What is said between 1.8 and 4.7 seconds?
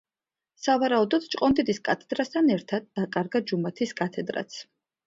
კათედრასთან ერთად დაკარგა ჯუმათის კათედრაც.